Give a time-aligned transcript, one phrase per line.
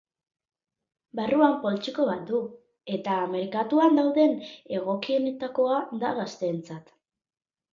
[1.19, 2.39] Barruan poltsiko bat du,
[2.97, 4.33] eta merkatuan dauden
[4.79, 6.91] egokienetakoa da gazteentzat.